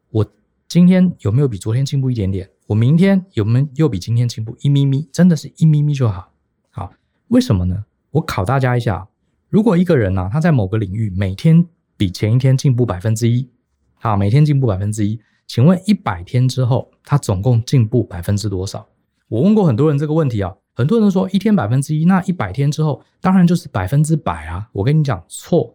[0.09, 0.25] 我
[0.69, 2.49] 今天有没有比昨天进步一点点？
[2.67, 5.05] 我明天有没有又比今天进步一咪咪？
[5.11, 6.31] 真的是一咪咪就好。
[6.69, 6.93] 好，
[7.27, 7.83] 为什么呢？
[8.11, 9.05] 我考大家一下，
[9.49, 13.49] 如果一个人呢，他在某个领域每天比前一天进步百分之一，
[13.95, 15.19] 好，每天进步百分之一。
[15.45, 18.87] 请问一百天之后，他总共进步百分之多少？
[19.33, 24.69] 我问过很多人这个问题啊，很多人说一天百分之一，那一百天之后当然就是百分之百啊。
[24.71, 25.73] 我跟你讲错，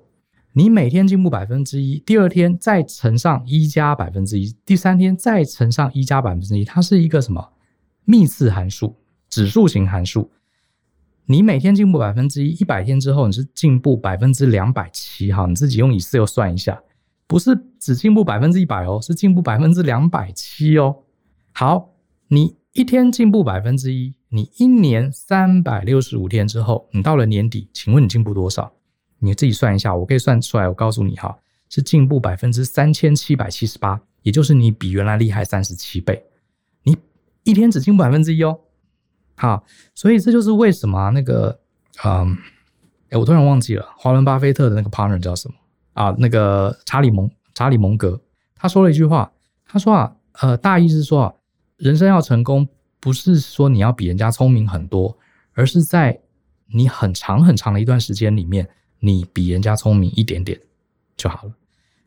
[0.52, 7.52] 你每天进步百分之一，第二天再乘上一加百分之一，第三天再乘上一加百分之一，它是一个什么
[8.04, 8.94] 幂次函数，
[9.28, 10.30] 指数型函数。
[11.26, 16.80] 你每天进步百分之一，一百天之后你是进步百分之两百七，哈，你自己用 Excel 算一下，
[17.26, 20.98] 不是只进步百分之一百哦，是进步百分之两百七哦。
[21.52, 21.90] 好，
[22.28, 28.72] 你一天进步百分之一，你一年三百六十五天之后，你到了年底，请问你进步多少？
[29.18, 31.36] 你自己算一下，我可以算出来，我告诉你哈，
[31.68, 36.24] 是进步百分之三千七百七十八，也就是你比原来厉害三十七倍。
[36.84, 36.96] 你
[37.42, 38.56] 一天只进步百分之一哦。
[39.34, 41.58] 好，所以这就是为什么那个，
[42.04, 42.38] 嗯，
[43.10, 45.54] 哎，我突然忘记了，华伦巴菲特的那个 partner 叫什么
[45.94, 46.14] 啊？
[46.16, 48.20] 那个查理蒙查理蒙格，
[48.54, 49.32] 他说了一句话，
[49.66, 51.34] 他说啊，呃，大意是说啊，
[51.78, 52.68] 人生要成功，
[53.00, 55.16] 不是说你要比人家聪明很多，
[55.54, 56.20] 而是在
[56.66, 58.68] 你很长很长的一段时间里面，
[59.00, 60.60] 你比人家聪明一点点
[61.16, 61.52] 就好了。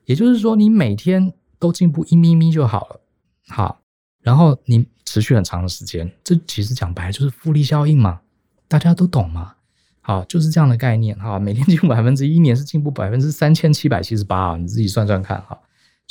[0.06, 3.02] 也就是说，你每天都进步一咪咪就好了。
[3.48, 3.80] 好。
[4.22, 8.22] 然后你持续很长的时间，这其实讲白就是复利效应嘛，
[8.68, 9.56] 大家都懂嘛。
[10.00, 11.40] 好，就是这样的概念哈。
[11.40, 15.60] 每天进步百分之一，年是进步百分之三千七百七十八啊，你自己算算看哈。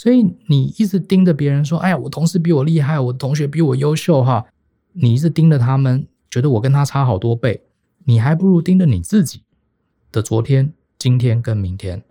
[0.00, 4.46] 所以你一直盯着别人说，哎呀，我同事比我厉害，我的同学比我优秀哈。
[4.92, 7.60] 你一直盯着他们，觉得我跟他差好多倍，
[8.06, 9.42] 你还不如盯着你自己
[10.10, 12.02] 的昨天、今天跟明天。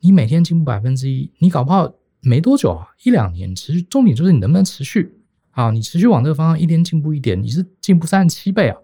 [0.00, 5.10] 你每天进步百分之一，你搞不好没多久啊，一两年持续，重点就是你能不能持续。
[5.50, 8.76] 好，你持续往这个方向一天进步一点，你是进步三十七倍啊！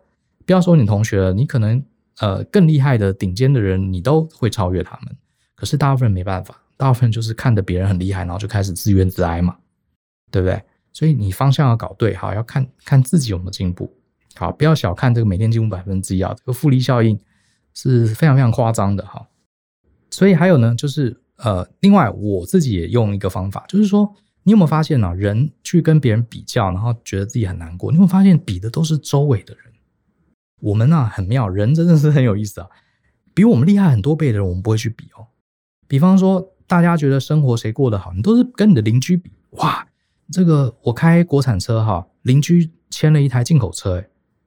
[0.46, 1.84] 不要说你同学了，你可能
[2.20, 5.14] 呃更厉害的顶尖的人，你都会超越他们。
[5.54, 9.56] 可是大部分人没办法，大部分就是看着别人很厉害，然后就开始自怨自艾嘛。
[10.30, 10.60] 对不对？
[10.92, 13.88] 所以你方向要搞对，好，要看看自己有没有进步，
[14.34, 17.16] 好，不要小看这个每天进步百分之一啊，这个复利效应
[17.72, 19.28] 是非常非常夸张的哈。
[20.10, 25.14] 所以还有呢，就是呃，另外我自己也用一个方法，就是说，你有没有发现呢、啊？
[25.14, 29.72] 人去跟别人比较，然后觉得自己很难过，你有没有发现比的都是周围的人？
[30.62, 32.68] 我们啊很妙，人真的是很有意思啊，
[33.32, 35.28] 比我们厉害很多倍的人，我们不会去比哦。
[35.86, 39.86] 比方说，大家觉得生活谁过得好，你都是跟你的邻居比，哇。
[40.32, 44.02] 这个我开国产车哈，邻居签了一台进口车，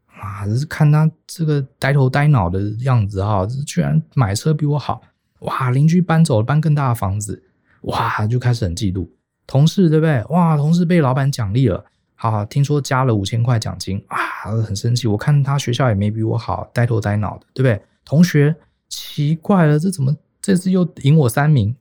[0.08, 5.04] 哎，啊，看他这个呆头呆脑的样子哈，居然买车比我好，
[5.42, 5.70] 哇！
[5.70, 7.44] 邻居搬走了，搬更大的房子，
[7.82, 9.08] 哇，就开始很嫉妒。
[9.46, 10.24] 同事对不对？
[10.30, 14.18] 哇，同事被老板奖励了，好，听说加了五千块奖金，啊，
[14.64, 15.08] 很生气。
[15.08, 17.80] 我看他学校也没比我好，呆头呆脑的，对不对？
[18.04, 18.56] 同学
[18.90, 21.76] 奇怪了，这怎么这次又赢我三名？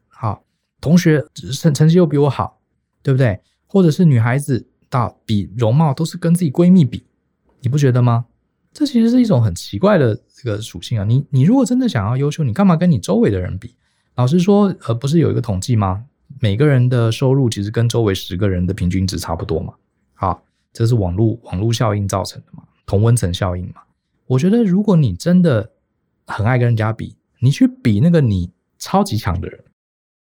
[0.87, 1.21] 同学
[1.53, 2.61] 成成绩又比我好，
[3.03, 3.41] 对不对？
[3.67, 7.03] 或者是女孩子到比容貌都是跟自己闺蜜比，
[7.61, 8.27] 你不觉得吗？
[8.73, 11.05] 这其实是一种很奇怪的这个属性啊！
[11.05, 13.75] 你你如果真的想要优秀，你干嘛跟你周围的人比？
[14.15, 16.05] 老实说，呃，不是有一个统计吗？
[16.41, 19.75] 每个人的收入其实跟周围十个人的平均值差不多嘛。
[20.15, 20.41] 好，
[20.73, 23.83] 这是网络网络效应造成的嘛，同温层效应嘛。
[24.29, 25.69] 我觉得如果你真的
[26.29, 29.65] 很爱跟人家比，你去比那个你超级强的人，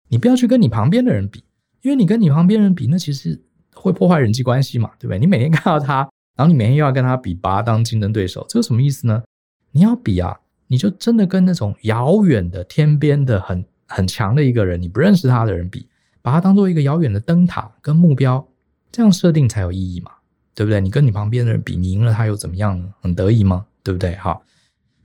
[0.09, 1.43] 你不要去跟你旁边的人比。
[1.81, 3.41] 因为你跟你旁边人比，那其实
[3.73, 5.17] 会破坏人际关系嘛，对不对？
[5.17, 5.99] 你每天看到他，
[6.35, 9.23] 然后你每天又要跟他比，把他当竞争对手，这个什么意思呢？
[9.71, 15.87] 你要比啊，你就真的跟那种遥远的天边的很很强的一个人，你不认识他的人比，
[16.21, 18.45] 把他当做一个遥远的灯塔跟目标，
[18.91, 20.11] 这样设定才有意义嘛，
[20.53, 20.81] 对不对？
[20.81, 22.93] 你跟你旁边的人比，你赢了他又怎么样呢？
[22.99, 23.65] 很得意吗？
[23.81, 24.17] 对不对？
[24.17, 24.43] 好，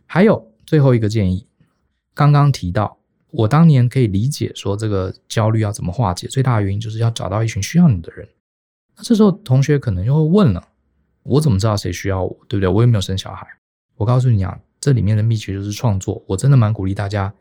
[0.07, 1.47] 还有最后一个建议，
[2.15, 2.99] 刚刚提到。
[3.37, 8.29] 我当年可以理解说这个焦虑要怎么化解，最大的原因就是要找到一群需要你的人。
[8.97, 10.69] 那这时候同学可能又会问了：
[11.25, 12.31] 我怎么知道谁需要我？
[12.49, 12.69] 对不对？
[12.69, 13.45] 我又没有生小孩。
[13.97, 16.23] 我告诉你啊，这里面的秘诀就是创作。
[16.29, 17.35] 我真的蛮鼓励大家，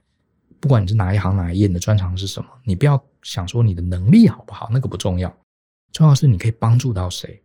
[0.59, 5.31] 不管你是哪一行哪一业，你的专长是什么，你不要想说你的能力好不好，那个不重要，
[5.91, 7.39] 重要是你可以帮助到谁。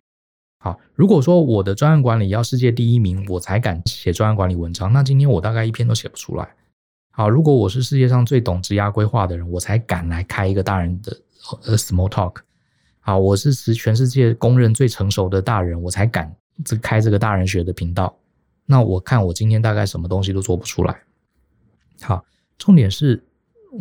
[0.64, 6.48] 好，如果说我的专案管理要世界第一名，我才敢写专案管理文章，那今天我大概一篇都写不出来。
[7.18, 11.20] 好，如果我是世界上最懂职涯规划的人，我才敢来开一个大人的
[11.64, 12.36] 呃 small talk。
[13.00, 16.32] 好，我是全世界公认最成熟的大人，我才敢
[16.64, 18.16] 这开这个大人学的频道。
[18.66, 20.96] 那我看我今天大概什么东西都做不出来。
[22.02, 22.24] 好，
[22.56, 23.20] 重点是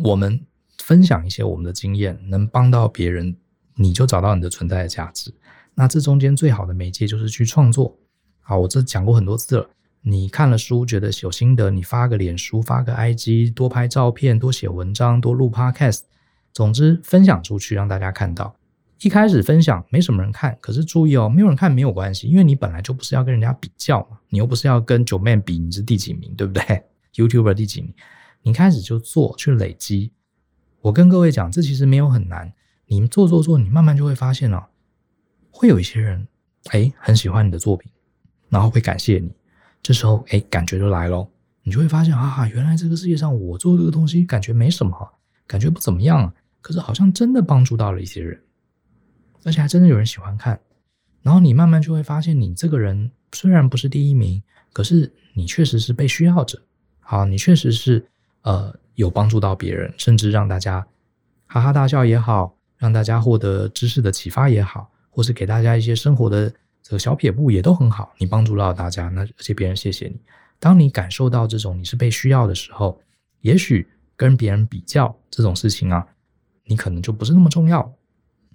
[0.02, 0.44] 我们
[0.78, 3.36] 分享一些我们的经验，能帮到别人，
[3.76, 5.32] 你就找到你的存在的价值。
[5.76, 7.96] 那这中间最好的媒介就是去创作。
[8.40, 9.70] 好，我这讲过很多次了。
[10.02, 16.02] 你看了书，觉得有心得，你发个脸书，发个 IG，多拍照片，多写文章，多录 Podcast，
[16.52, 18.54] 总之分享出去，让大家看到。
[19.00, 26.62] 一开始分享没什么人看，可是注意哦，没有人看没有关系，因为你本来就不是要跟人家比较嘛，你又不是要跟九 man 比你是第几名，对不对
[27.14, 27.94] ？YouTuber 第几名？
[28.42, 30.12] 你开始就做，去累积。
[30.80, 32.52] 我跟各位讲，这其实没有很难，
[32.86, 34.64] 你做做做，你慢慢就会发现哦，
[35.50, 36.26] 会有一些人
[36.70, 37.90] 诶很喜欢你的作品，
[38.48, 39.30] 然后会感谢你。
[39.82, 41.30] 这时候，哎，感觉就来咯，
[41.62, 45.12] 你就会发现啊，原来这个世界上我做这个东西感觉没什么，
[45.46, 48.38] 感觉不怎么样，可是好像真的帮助到了一些人，
[49.44, 50.60] 而且还真的有人喜欢看。
[51.22, 56.60] 然后你慢慢就会发现，你这个人虽然不是第一名，可是你确实是被需要者。
[57.00, 58.06] 好，你确实是
[58.42, 60.86] 呃有帮助到别人，甚至让大家
[61.46, 66.52] 哈哈大笑也好，让大家获得知识的启发也好，或是给大家一些生活的。
[66.88, 70.18] 这个小撇步也都很好，你帮助到大家，那而且别人谢谢你。
[70.58, 72.98] 当你感受到这种你是被需要的时候，
[73.42, 76.06] 也许跟别人比较这种事情啊，
[76.64, 77.92] 你可能就不是那么重要，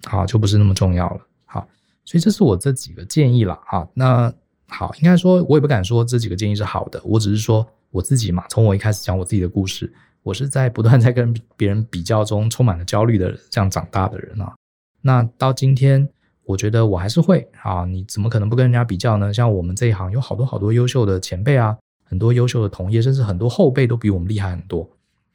[0.06, 1.20] 好，就不是那么重要了。
[1.44, 1.64] 好，
[2.04, 3.86] 所以这是我这几个建议了啊。
[3.94, 4.34] 那
[4.66, 8.44] 好，应该说，我也不敢说这几个建议是好的，我只是说我自己嘛。
[8.48, 9.94] 从我一开始讲我自己的故事，
[10.24, 14.56] 我是在不断在跟别人比较中充满了焦虑的这样长大的人啊。
[15.02, 16.08] 那到今天。
[16.44, 19.32] 我觉得我还是会啊，你怎么可能不跟人家比较呢？
[19.32, 24.88] 像我们这一行有好多好多优秀的前辈啊，很多优秀的同业，甚至很多后辈都比我们厉害很多。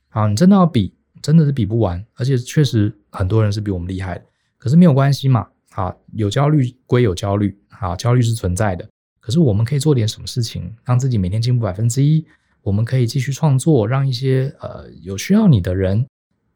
[0.09, 4.25] 啊，你真的要比，真的是比不完，而且确实很多人是比我们厉害的。
[4.57, 8.87] 可是没有关系嘛，啊，有焦虑归有焦虑，啊，焦虑是存在的。
[9.19, 12.25] 可是我们可以做点什么事情，让自己每天进步百分之一。
[12.61, 16.05] 我们可以继续创作，让一些呃有需要你的人，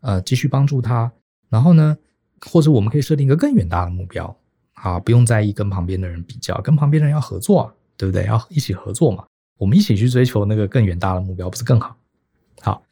[0.01, 1.11] 呃继续帮助他。
[1.49, 1.97] 然后呢，
[2.51, 4.35] 或者我们可以设定一个更远大的目标。
[4.83, 8.25] 啊，不用在意跟旁边的人比较，跟旁边的人要合作啊，对不对？
[8.25, 9.23] 要一起合作嘛，
[9.57, 11.95] 我们一起去追求那个更远大的目标，不是更好？
[12.59, 12.83] 好，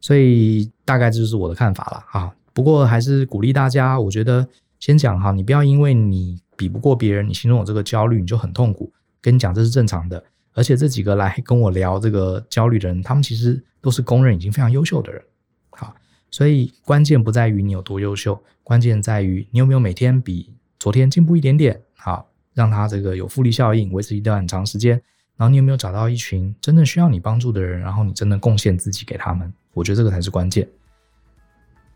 [0.00, 2.34] 所以大概这就是我的看法了啊。
[2.54, 4.48] 不过还是鼓励大家，我觉得
[4.80, 8.90] 先讲哈，你不要因为你比不过别人，你心中有这个焦虑，你就很痛苦。
[9.20, 10.24] 跟你讲，这是正常的。
[10.54, 15.22] 而且这几个来跟我聊这个焦虑的人，他们其实都是公认已经非常优秀的人。
[15.68, 15.94] 好，
[16.30, 21.80] 所以关键不在于你有多优秀，关键在于你有没有每天比昨天进步一点点。
[21.96, 24.92] 好，让他这个有复利效应，维持一段很长时间。
[25.36, 29.52] 然后你有没有找到一群真正需要你帮助的人，然后你真的贡献自己给他们？
[29.74, 30.66] 我觉得这个才是关键。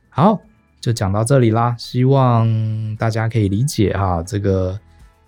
[0.08, 0.40] 好，
[0.80, 1.74] 就讲到这里啦。
[1.78, 4.78] 希望大家可以理解哈，这个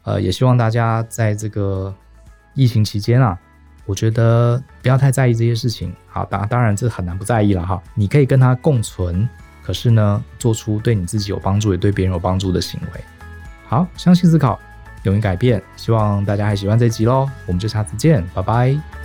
[0.03, 1.95] 呃，也希望大家在这个。
[2.55, 3.41] 疫情期间啊，
[3.87, 5.91] 我觉得不要太在意这些事情。
[6.07, 7.83] 好，当当然这很难不在意了哈。
[7.95, 9.27] 你可以跟他共存，
[9.63, 13.01] 可是呢，做出对你自己有帮助也对别人有帮助的行为。
[13.73, 14.61] 好，相信思考，
[15.05, 15.63] 勇于改变。
[15.77, 19.02] 希望大家还喜欢这集喽，我们就下次见，拜拜。